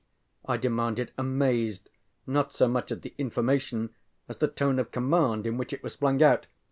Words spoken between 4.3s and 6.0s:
the tone of command in which it was